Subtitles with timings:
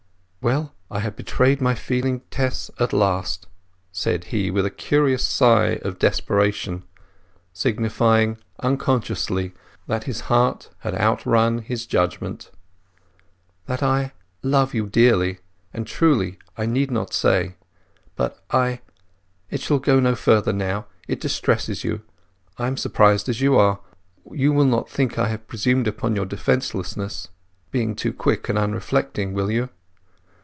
[0.43, 3.45] "Well, I have betrayed my feeling, Tess, at last,"
[3.91, 6.81] said he, with a curious sigh of desperation,
[7.53, 9.53] signifying unconsciously
[9.85, 12.49] that his heart had outrun his judgement.
[13.67, 15.41] "That I—love you dearly
[15.75, 17.53] and truly I need not say.
[18.15, 23.79] But I—it shall go no further now—it distresses you—I am as surprised as you are.
[24.31, 29.51] You will not think I have presumed upon your defencelessness—been too quick and unreflecting, will
[29.51, 29.69] you?"